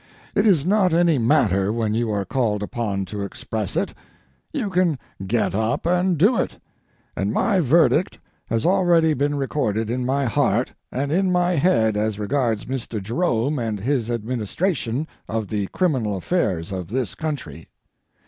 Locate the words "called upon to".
2.25-3.21